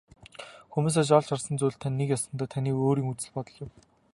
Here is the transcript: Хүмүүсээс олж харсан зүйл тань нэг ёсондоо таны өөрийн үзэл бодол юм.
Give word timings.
Хүмүүсээс 0.75 1.09
олж 1.17 1.27
харсан 1.29 1.55
зүйл 1.57 1.77
тань 1.81 1.97
нэг 1.99 2.09
ёсондоо 2.17 2.47
таны 2.53 2.69
өөрийн 2.81 3.09
үзэл 3.11 3.31
бодол 3.35 3.57
юм. 3.63 3.69